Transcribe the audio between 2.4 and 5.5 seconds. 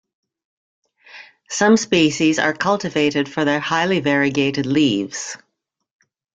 cultivated for their highly variegated leaves.